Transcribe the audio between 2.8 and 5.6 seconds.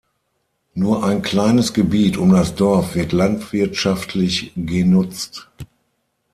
wird landwirtschaftlich genutzt.